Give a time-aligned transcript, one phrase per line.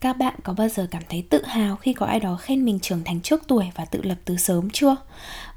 [0.00, 2.80] Các bạn có bao giờ cảm thấy tự hào khi có ai đó khen mình
[2.80, 4.96] trưởng thành trước tuổi và tự lập từ sớm chưa?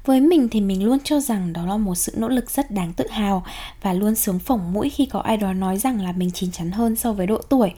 [0.04, 2.92] Với mình thì mình luôn cho rằng đó là một sự nỗ lực rất đáng
[2.92, 3.44] tự hào
[3.82, 6.70] và luôn sướng phỏng mũi khi có ai đó nói rằng là mình chín chắn
[6.70, 7.72] hơn so với độ tuổi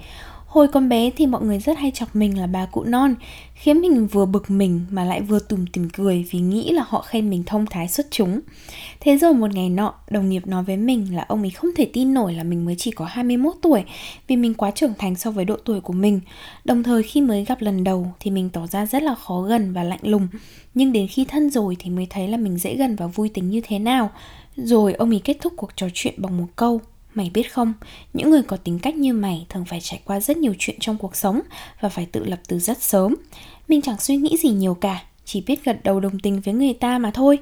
[0.51, 3.15] Hồi còn bé thì mọi người rất hay chọc mình là bà cụ non
[3.55, 7.03] Khiến mình vừa bực mình mà lại vừa tủm tỉm cười vì nghĩ là họ
[7.03, 8.41] khen mình thông thái xuất chúng.
[9.01, 11.91] Thế rồi một ngày nọ, đồng nghiệp nói với mình là ông ấy không thể
[11.93, 13.85] tin nổi là mình mới chỉ có 21 tuổi
[14.29, 16.21] Vì mình quá trưởng thành so với độ tuổi của mình.
[16.65, 19.73] Đồng thời khi mới gặp lần đầu thì mình tỏ ra rất là khó gần
[19.73, 20.29] và lạnh lùng
[20.75, 23.51] Nhưng đến khi thân rồi thì mới thấy là mình dễ gần và vui tính
[23.51, 24.11] như thế nào.
[24.57, 26.81] Rồi ông ấy kết thúc cuộc trò chuyện bằng một câu.
[27.15, 27.73] Mày biết không,
[28.13, 30.97] những người có tính cách như mày thường phải trải qua rất nhiều chuyện trong
[30.99, 31.41] cuộc sống
[31.81, 33.15] và phải tự lập từ rất sớm.
[33.69, 36.75] Mình chẳng suy nghĩ gì nhiều cả, chỉ biết gật đầu đồng tình với người
[36.75, 37.39] ta mà thôi.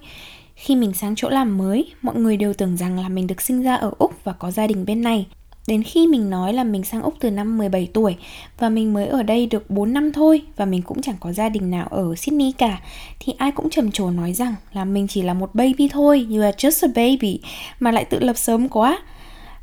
[0.55, 3.63] Khi mình sang chỗ làm mới, mọi người đều tưởng rằng là mình được sinh
[3.63, 5.27] ra ở Úc và có gia đình bên này.
[5.67, 8.17] Đến khi mình nói là mình sang Úc từ năm 17 tuổi
[8.59, 11.49] và mình mới ở đây được 4 năm thôi và mình cũng chẳng có gia
[11.49, 12.81] đình nào ở Sydney cả
[13.21, 16.43] thì ai cũng trầm trồ nói rằng là mình chỉ là một baby thôi, you
[16.43, 17.41] are just a baby
[17.81, 18.99] mà lại tự lập sớm quá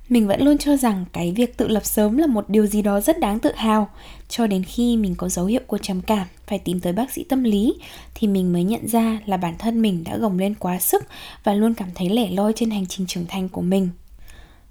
[0.09, 3.01] mình vẫn luôn cho rằng cái việc tự lập sớm là một điều gì đó
[3.01, 3.89] rất đáng tự hào
[4.29, 7.23] cho đến khi mình có dấu hiệu của trầm cảm phải tìm tới bác sĩ
[7.23, 7.73] tâm lý
[8.15, 11.03] thì mình mới nhận ra là bản thân mình đã gồng lên quá sức
[11.43, 13.89] và luôn cảm thấy lẻ loi trên hành trình trưởng thành của mình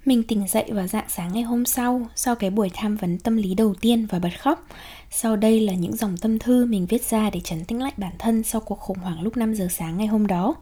[0.04, 3.36] mình tỉnh dậy vào dạng sáng ngày hôm sau sau cái buổi tham vấn tâm
[3.36, 4.66] lý đầu tiên và bật khóc.
[5.10, 8.12] Sau đây là những dòng tâm thư mình viết ra để trấn tĩnh lại bản
[8.18, 10.54] thân sau cuộc khủng hoảng lúc 5 giờ sáng ngày hôm đó.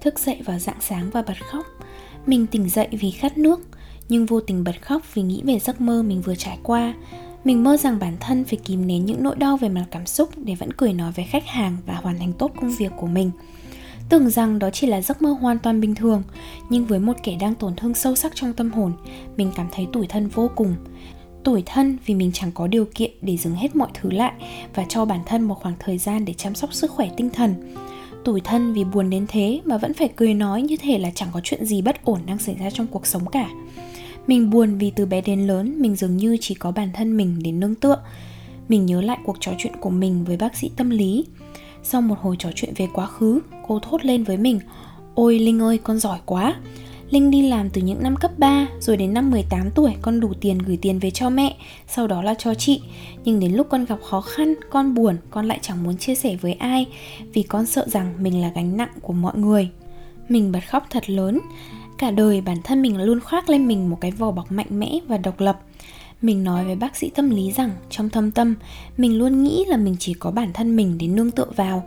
[0.00, 1.66] Thức dậy vào dạng sáng và bật khóc,
[2.26, 3.60] mình tỉnh dậy vì khát nước,
[4.08, 6.94] nhưng vô tình bật khóc vì nghĩ về giấc mơ mình vừa trải qua.
[7.44, 10.28] Mình mơ rằng bản thân phải kìm nén những nỗi đau về mặt cảm xúc
[10.36, 13.30] để vẫn cười nói với khách hàng và hoàn thành tốt công việc của mình.
[14.08, 16.22] Tưởng rằng đó chỉ là giấc mơ hoàn toàn bình thường,
[16.70, 18.92] nhưng với một kẻ đang tổn thương sâu sắc trong tâm hồn,
[19.36, 20.74] mình cảm thấy tủi thân vô cùng.
[21.44, 24.32] Tủi thân vì mình chẳng có điều kiện để dừng hết mọi thứ lại
[24.74, 27.74] và cho bản thân một khoảng thời gian để chăm sóc sức khỏe tinh thần
[28.24, 31.28] tủi thân vì buồn đến thế mà vẫn phải cười nói như thể là chẳng
[31.32, 33.48] có chuyện gì bất ổn đang xảy ra trong cuộc sống cả.
[34.26, 37.36] Mình buồn vì từ bé đến lớn, mình dường như chỉ có bản thân mình
[37.42, 38.02] để nương tựa.
[38.68, 41.26] Mình nhớ lại cuộc trò chuyện của mình với bác sĩ tâm lý.
[41.82, 44.60] Sau một hồi trò chuyện về quá khứ, cô thốt lên với mình,
[45.14, 46.54] ôi linh ơi, con giỏi quá.
[47.12, 50.32] Linh đi làm từ những năm cấp 3 rồi đến năm 18 tuổi con đủ
[50.40, 51.56] tiền gửi tiền về cho mẹ,
[51.88, 52.82] sau đó là cho chị.
[53.24, 56.36] Nhưng đến lúc con gặp khó khăn, con buồn, con lại chẳng muốn chia sẻ
[56.40, 56.86] với ai
[57.32, 59.68] vì con sợ rằng mình là gánh nặng của mọi người.
[60.28, 61.40] Mình bật khóc thật lớn.
[61.98, 64.98] Cả đời bản thân mình luôn khoác lên mình một cái vỏ bọc mạnh mẽ
[65.08, 65.60] và độc lập.
[66.22, 68.54] Mình nói với bác sĩ tâm lý rằng trong thâm tâm,
[68.96, 71.84] mình luôn nghĩ là mình chỉ có bản thân mình để nương tựa vào.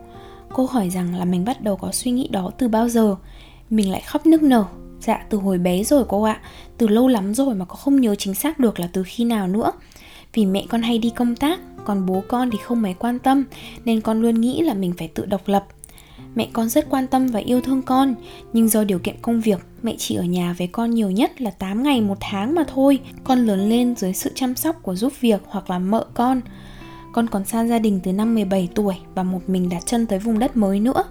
[0.53, 3.15] Cô hỏi rằng là mình bắt đầu có suy nghĩ đó từ bao giờ.
[3.69, 4.65] Mình lại khóc nức nở
[5.01, 6.39] Dạ từ hồi bé rồi cô ạ.
[6.77, 9.47] Từ lâu lắm rồi mà có không nhớ chính xác được là từ khi nào
[9.47, 9.71] nữa.
[10.33, 13.43] Vì mẹ con hay đi công tác, Còn bố con thì không mấy quan tâm,
[13.85, 15.65] Nên con luôn nghĩ là mình phải tự độc lập.
[16.35, 18.15] Mẹ con rất quan tâm và yêu thương con,
[18.53, 21.51] Nhưng do điều kiện công việc, Mẹ chỉ ở nhà với con nhiều nhất là
[21.51, 22.99] 8 ngày một tháng mà thôi.
[23.23, 26.41] Con lớn lên dưới sự chăm sóc của giúp việc hoặc là mợ con
[27.15, 30.19] con còn xa gia đình từ năm 17 tuổi và một mình đặt chân tới
[30.19, 31.03] vùng đất mới nữa.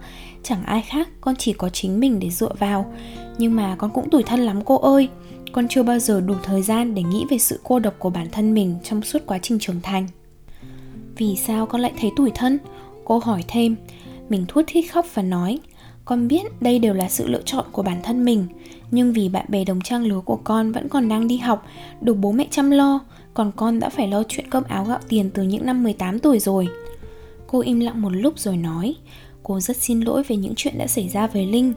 [0.43, 2.93] Chẳng ai khác, con chỉ có chính mình để dựa vào.
[3.39, 5.09] Nhưng mà con cũng tủi thân lắm cô ơi.
[5.53, 8.27] Con chưa bao giờ đủ thời gian để nghĩ về sự cô độc của bản
[8.33, 10.07] thân mình trong suốt quá trình trưởng thành.
[11.17, 12.59] Vì sao con lại thấy tủi thân?
[13.05, 13.77] Cô hỏi thêm.
[14.29, 15.59] Mình thút thít khóc và nói,
[16.05, 18.47] con biết đây đều là sự lựa chọn của bản thân mình,
[18.91, 21.67] nhưng vì bạn bè đồng trang lứa của con vẫn còn đang đi học,
[22.01, 23.01] được bố mẹ chăm lo,
[23.35, 26.39] còn con đã phải lo chuyện cơm áo gạo tiền từ những năm 18 tuổi
[26.39, 26.69] rồi.
[27.47, 28.95] Cô im lặng một lúc rồi nói,
[29.43, 31.73] cô rất xin lỗi về những chuyện đã xảy ra với Linh.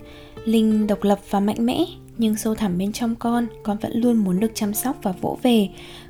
[0.45, 1.85] Linh độc lập và mạnh mẽ,
[2.17, 5.37] nhưng sâu thẳm bên trong con, con vẫn luôn muốn được chăm sóc và vỗ
[5.43, 5.69] về.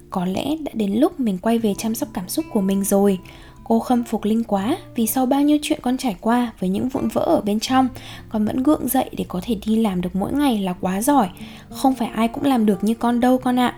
[0.09, 3.19] Có lẽ đã đến lúc mình quay về chăm sóc cảm xúc của mình rồi.
[3.63, 6.89] Cô khâm phục Linh quá vì sau bao nhiêu chuyện con trải qua với những
[6.89, 7.87] vụn vỡ ở bên trong,
[8.29, 11.29] con vẫn gượng dậy để có thể đi làm được mỗi ngày là quá giỏi.
[11.69, 13.75] Không phải ai cũng làm được như con đâu con ạ.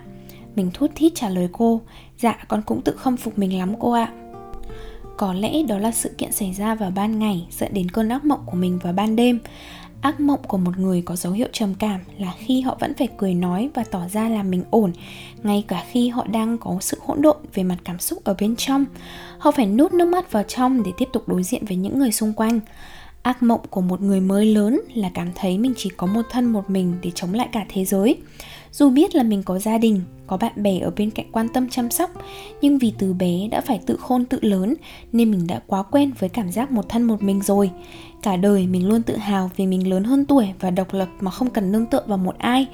[0.56, 1.82] Mình thút thít trả lời cô
[2.20, 4.14] Dạ con cũng tự khâm phục mình lắm cô ạ.
[5.18, 8.26] Có lẽ đó là sự kiện xảy ra vào ban ngày, dẫn đến cơn ác
[8.26, 9.40] mộng của mình vào ban đêm.
[10.02, 13.08] Ác mộng của một người có dấu hiệu trầm cảm là khi họ vẫn phải
[13.18, 14.92] cười nói và tỏ ra là mình ổn,
[15.44, 18.56] ngay cả khi họ đang có sự hỗn độn về mặt cảm xúc ở bên
[18.56, 18.86] trong.
[19.38, 22.12] Họ phải nút nước mắt vào trong để tiếp tục đối diện với những người
[22.12, 22.60] xung quanh.
[23.22, 26.46] Ác mộng của một người mới lớn là cảm thấy mình chỉ có một thân
[26.46, 28.18] một mình để chống lại cả thế giới
[28.72, 31.70] dù biết là mình có gia đình, có bạn bè ở bên cạnh quan tâm
[31.70, 32.10] chăm sóc,
[32.62, 34.74] nhưng vì từ bé đã phải tự khôn tự lớn
[35.12, 37.72] nên mình đã quá quen với cảm giác một thân một mình rồi.
[38.22, 41.32] Cả đời mình luôn tự hào vì mình lớn hơn tuổi và độc lập mà
[41.32, 42.68] không cần nương tựa vào một ai.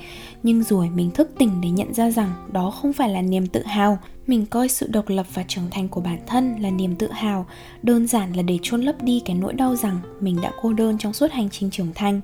[0.44, 3.64] Nhưng rồi mình thức tỉnh để nhận ra rằng đó không phải là niềm tự
[3.64, 7.12] hào mình coi sự độc lập và trưởng thành của bản thân là niềm tự
[7.12, 7.46] hào,
[7.84, 10.98] đơn giản là để chôn lấp đi cái nỗi đau rằng mình đã cô đơn
[10.98, 12.22] trong suốt hành trình trưởng thành.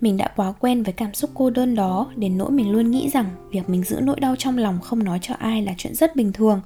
[0.00, 3.10] Mình đã quá quen với cảm xúc cô đơn đó đến nỗi mình luôn nghĩ
[3.10, 6.16] rằng việc mình giữ nỗi đau trong lòng không nói cho ai là chuyện rất
[6.16, 6.60] bình thường.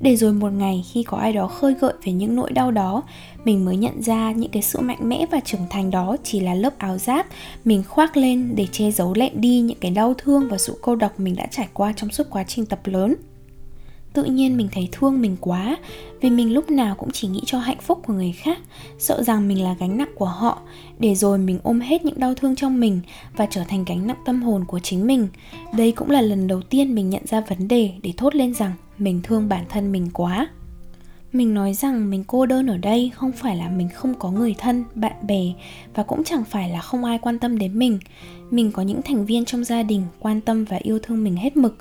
[0.00, 3.02] Để rồi một ngày khi có ai đó khơi gợi về những nỗi đau đó,
[3.44, 6.54] mình mới nhận ra những cái sự mạnh mẽ và trưởng thành đó chỉ là
[6.54, 7.26] lớp áo giáp
[7.64, 10.96] mình khoác lên để che giấu lẹm đi những cái đau thương và sự cô
[10.96, 13.14] độc mình đã trải qua trong suốt quá trình tập lớn
[14.12, 15.76] tự nhiên mình thấy thương mình quá,
[16.20, 18.58] vì mình lúc nào cũng chỉ nghĩ cho hạnh phúc của người khác,
[18.98, 20.58] sợ rằng mình là gánh nặng của họ,
[20.98, 23.00] để rồi mình ôm hết những đau thương trong mình
[23.36, 25.28] và trở thành gánh nặng tâm hồn của chính mình.
[25.76, 28.72] Đây cũng là lần đầu tiên mình nhận ra vấn đề để thốt lên rằng
[28.98, 30.48] mình thương bản thân mình quá.
[31.32, 34.54] Mình nói rằng mình cô đơn ở đây không phải là mình không có người
[34.58, 35.42] thân, bạn bè
[35.94, 37.98] và cũng chẳng phải là không ai quan tâm đến mình.
[38.50, 41.56] Mình có những thành viên trong gia đình quan tâm và yêu thương mình hết
[41.56, 41.76] mực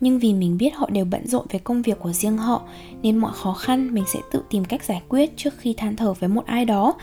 [0.00, 2.62] nhưng vì mình biết họ đều bận rộn với công việc của riêng họ,
[3.02, 6.12] nên mọi khó khăn mình sẽ tự tìm cách giải quyết trước khi than thở
[6.12, 6.94] với một ai đó.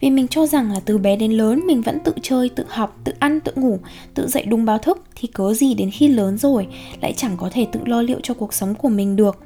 [0.00, 2.96] Vì mình cho rằng là từ bé đến lớn mình vẫn tự chơi, tự học,
[3.04, 3.78] tự ăn, tự ngủ,
[4.14, 6.66] tự dậy đúng báo thức, thì cớ gì đến khi lớn rồi
[7.00, 9.38] lại chẳng có thể tự lo liệu cho cuộc sống của mình được.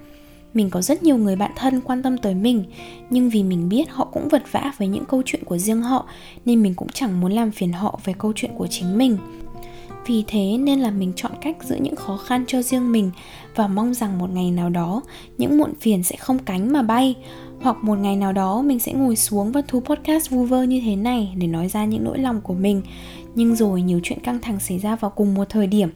[0.54, 2.64] Mình có rất nhiều người bạn thân quan tâm tới mình,
[3.10, 6.06] nhưng vì mình biết họ cũng vật vã với những câu chuyện của riêng họ,
[6.44, 9.18] nên mình cũng chẳng muốn làm phiền họ về câu chuyện của chính mình
[10.06, 13.10] vì thế nên là mình chọn cách giữ những khó khăn cho riêng mình
[13.54, 15.02] và mong rằng một ngày nào đó,
[15.38, 17.14] những muộn phiền sẽ không cánh mà bay.
[17.60, 20.82] Hoặc một ngày nào đó mình sẽ ngồi xuống và thu podcast vu vơ như
[20.84, 22.82] thế này để nói ra những nỗi lòng của mình.
[23.34, 25.88] Nhưng rồi nhiều chuyện căng thẳng xảy ra vào cùng một thời điểm,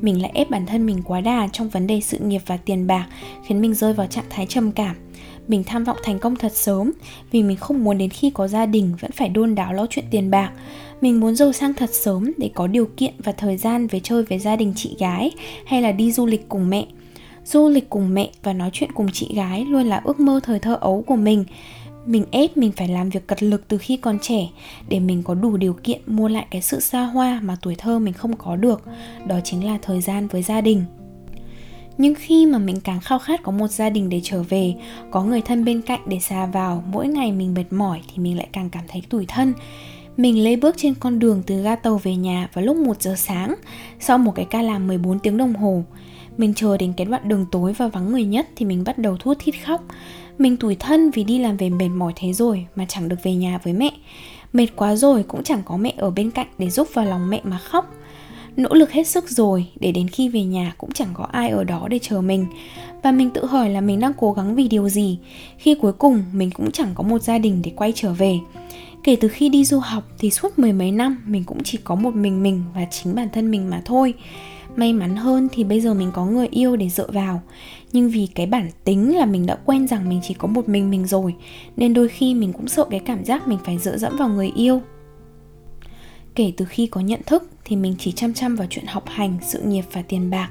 [0.00, 2.86] mình lại ép bản thân mình quá đà trong vấn đề sự nghiệp và tiền
[2.86, 3.06] bạc,
[3.46, 4.96] khiến mình rơi vào trạng thái trầm cảm.
[5.48, 6.92] Mình tham vọng thành công thật sớm
[7.30, 10.04] vì mình không muốn đến khi có gia đình vẫn phải đôn đáo lo chuyện
[10.10, 10.52] tiền bạc
[11.04, 14.22] mình muốn giàu sang thật sớm để có điều kiện và thời gian về chơi
[14.22, 15.30] với gia đình chị gái
[15.66, 16.86] hay là đi du lịch cùng mẹ.
[17.44, 20.58] Du lịch cùng mẹ và nói chuyện cùng chị gái luôn là ước mơ thời
[20.58, 21.44] thơ ấu của mình.
[22.06, 24.48] Mình ép mình phải làm việc cật lực từ khi còn trẻ
[24.88, 27.98] để mình có đủ điều kiện mua lại cái sự xa hoa mà tuổi thơ
[27.98, 28.82] mình không có được,
[29.26, 30.84] đó chính là thời gian với gia đình.
[31.98, 34.74] Nhưng khi mà mình càng khao khát có một gia đình để trở về,
[35.10, 38.36] có người thân bên cạnh để xa vào, mỗi ngày mình mệt mỏi thì mình
[38.36, 39.52] lại càng cảm thấy tủi thân
[40.16, 43.14] mình lê bước trên con đường từ ga tàu về nhà vào lúc 1 giờ
[43.16, 43.54] sáng,
[44.00, 45.84] sau một cái ca làm 14 tiếng đồng hồ.
[46.36, 49.16] Mình chờ đến cái đoạn đường tối và vắng người nhất thì mình bắt đầu
[49.16, 49.84] thút thít khóc.
[50.38, 53.34] Mình tủi thân vì đi làm về mệt mỏi thế rồi mà chẳng được về
[53.34, 53.90] nhà với mẹ.
[54.52, 57.40] Mệt quá rồi cũng chẳng có mẹ ở bên cạnh để giúp vào lòng mẹ
[57.44, 57.94] mà khóc.
[58.56, 61.64] Nỗ lực hết sức rồi để đến khi về nhà cũng chẳng có ai ở
[61.64, 62.46] đó để chờ mình
[63.02, 65.18] Và mình tự hỏi là mình đang cố gắng vì điều gì,
[65.58, 68.38] Khi cuối cùng mình cũng chẳng có một gia đình để quay trở về
[69.04, 71.94] Kể từ khi đi du học thì suốt mười mấy năm mình cũng chỉ có
[71.94, 74.14] một mình mình và chính bản thân mình mà thôi.
[74.76, 77.42] May mắn hơn thì bây giờ mình có người yêu để dựa vào.
[77.92, 80.90] Nhưng vì cái bản tính là mình đã quen rằng mình chỉ có một mình
[80.90, 81.34] mình rồi
[81.76, 84.52] Nên đôi khi mình cũng sợ cái cảm giác mình phải dựa dẫm vào người
[84.56, 84.82] yêu.
[86.34, 89.38] Kể từ khi có nhận thức thì mình chỉ chăm chăm vào chuyện học hành,
[89.42, 90.50] sự nghiệp và tiền bạc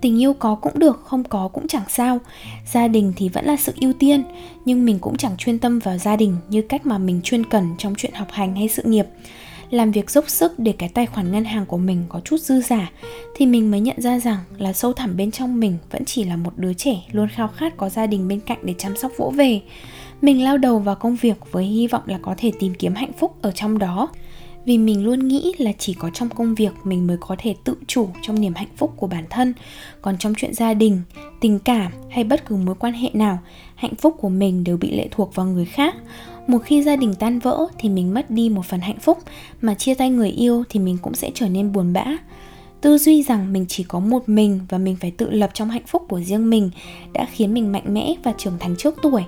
[0.00, 2.18] tình yêu có cũng được, không có cũng chẳng sao.
[2.72, 4.22] Gia đình thì vẫn là sự ưu tiên,
[4.64, 7.74] nhưng mình cũng chẳng chuyên tâm vào gia đình như cách mà mình chuyên cần
[7.78, 9.06] trong chuyện học hành hay sự nghiệp.
[9.70, 12.60] Làm việc dốc sức để cái tài khoản ngân hàng của mình có chút dư
[12.60, 12.90] giả,
[13.36, 16.36] thì mình mới nhận ra rằng là sâu thẳm bên trong mình vẫn chỉ là
[16.36, 19.32] một đứa trẻ luôn khao khát có gia đình bên cạnh để chăm sóc vỗ
[19.36, 19.60] về.
[20.22, 23.12] Mình lao đầu vào công việc với hy vọng là có thể tìm kiếm hạnh
[23.18, 24.08] phúc ở trong đó
[24.64, 27.74] vì mình luôn nghĩ là chỉ có trong công việc mình mới có thể tự
[27.86, 29.54] chủ trong niềm hạnh phúc của bản thân.
[30.02, 31.00] Còn trong chuyện gia đình,
[31.40, 33.38] tình cảm hay bất cứ mối quan hệ nào,
[33.74, 35.94] hạnh phúc của mình đều bị lệ thuộc vào người khác.
[36.46, 39.18] Một khi gia đình tan vỡ thì mình mất đi một phần hạnh phúc,
[39.60, 42.04] mà chia tay người yêu thì mình cũng sẽ trở nên buồn bã.
[42.80, 45.86] Tư duy rằng mình chỉ có một mình và mình phải tự lập trong hạnh
[45.86, 46.70] phúc của riêng mình
[47.12, 49.22] đã khiến mình mạnh mẽ và trưởng thành trước tuổi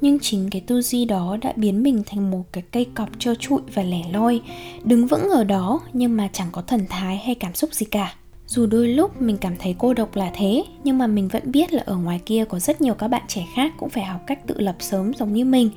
[0.00, 3.34] nhưng chính cái tư duy đó đã biến mình thành một cái cây cọp trơ
[3.34, 4.40] trụi và lẻ loi,
[4.84, 8.14] đứng vững ở đó nhưng mà chẳng có thần thái hay cảm xúc gì cả.
[8.46, 11.72] Dù đôi lúc mình cảm thấy cô độc là thế, nhưng mà mình vẫn biết
[11.72, 14.46] là ở ngoài kia có rất nhiều các bạn trẻ khác cũng phải học cách
[14.46, 15.70] tự lập sớm giống như mình.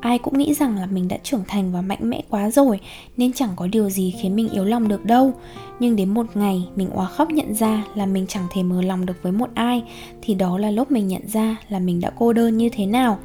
[0.00, 2.80] Ai cũng nghĩ rằng là mình đã trưởng thành và mạnh mẽ quá rồi,
[3.16, 5.32] nên chẳng có điều gì khiến mình yếu lòng được đâu.
[5.80, 9.06] Nhưng đến một ngày mình oà khóc nhận ra là mình chẳng thể mở lòng
[9.06, 9.82] được với một ai,
[10.22, 13.18] thì đó là lúc mình nhận ra là mình đã cô đơn như thế nào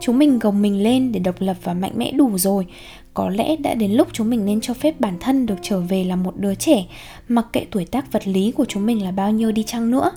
[0.00, 2.66] chúng mình gồng mình lên để độc lập và mạnh mẽ đủ rồi
[3.14, 6.04] có lẽ đã đến lúc chúng mình nên cho phép bản thân được trở về
[6.04, 6.84] là một đứa trẻ,
[7.28, 10.10] mặc kệ tuổi tác vật lý của chúng mình là bao nhiêu đi chăng nữa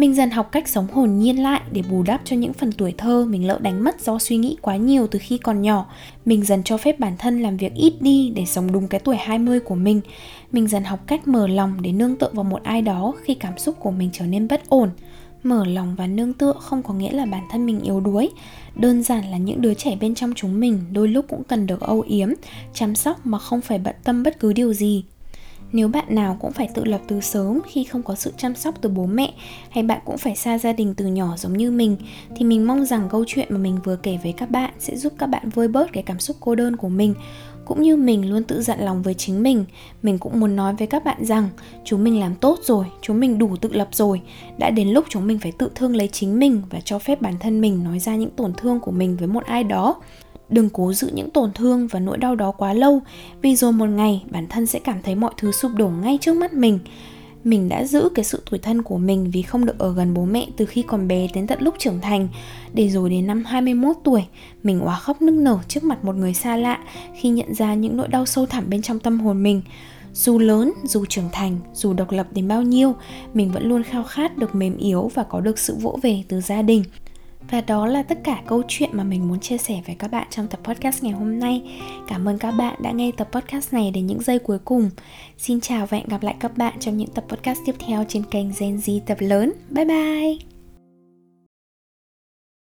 [0.00, 2.94] mình dần học cách sống hồn nhiên lại để bù đắp cho những phần tuổi
[2.98, 5.86] thơ mình lỡ đánh mất do suy nghĩ quá nhiều từ khi còn nhỏ.
[6.24, 9.16] Mình dần cho phép bản thân làm việc ít đi để sống đúng cái tuổi
[9.16, 10.00] 20 của mình.
[10.52, 13.58] Mình dần học cách mở lòng để nương tựa vào một ai đó khi cảm
[13.58, 14.90] xúc của mình trở nên bất ổn
[15.42, 18.30] mở lòng và nương tựa không có nghĩa là bản thân mình yếu đuối.
[18.74, 21.80] Đơn giản là những đứa trẻ bên trong chúng mình đôi lúc cũng cần được
[21.80, 22.28] âu yếm,
[22.74, 25.04] chăm sóc mà không phải bận tâm bất cứ điều gì.
[25.72, 28.74] Nếu bạn nào cũng phải tự lập từ sớm khi không có sự chăm sóc
[28.80, 29.32] từ bố mẹ
[29.70, 31.96] hay bạn cũng phải xa gia đình từ nhỏ giống như mình,
[32.36, 35.12] thì mình mong rằng câu chuyện mà mình vừa kể với các bạn sẽ giúp
[35.18, 37.14] các bạn vơi bớt cái cảm xúc cô đơn của mình
[37.70, 39.64] cũng như mình luôn tự dặn lòng với chính mình
[40.02, 41.48] mình cũng muốn nói với các bạn rằng
[41.84, 44.20] chúng mình làm tốt rồi chúng mình đủ tự lập rồi.
[44.58, 47.34] Đã đến lúc chúng mình phải tự thương lấy chính mình và cho phép bản
[47.40, 50.02] thân mình nói ra những tổn thương của mình với một ai đó.
[50.48, 53.00] Đừng cố giữ những tổn thương và nỗi đau đó quá lâu,
[53.42, 56.36] vì rồi một ngày bản thân sẽ cảm thấy mọi thứ sụp đổ ngay trước
[56.36, 56.78] mắt mình
[57.44, 60.24] mình đã giữ cái sự tuổi thân của mình vì không được ở gần bố
[60.24, 62.28] mẹ từ khi còn bé đến tận lúc trưởng thành.
[62.72, 64.24] Để rồi đến năm 21 tuổi,
[64.62, 66.78] mình quá khóc nức nở trước mặt một người xa lạ
[67.16, 69.62] khi nhận ra những nỗi đau sâu thẳm bên trong tâm hồn mình.
[70.14, 72.94] Dù lớn, dù trưởng thành, dù độc lập đến bao nhiêu,
[73.34, 76.40] mình vẫn luôn khao khát được mềm yếu và có được sự vỗ về từ
[76.40, 76.84] gia đình
[77.50, 80.26] và đó là tất cả câu chuyện mà mình muốn chia sẻ với các bạn
[80.30, 81.62] trong tập podcast ngày hôm nay.
[82.08, 84.90] Cảm ơn các bạn đã nghe tập podcast này đến những giây cuối cùng.
[85.38, 88.22] Xin chào và hẹn gặp lại các bạn trong những tập podcast tiếp theo trên
[88.30, 89.52] kênh Gen Z tập lớn.
[89.70, 90.49] Bye bye!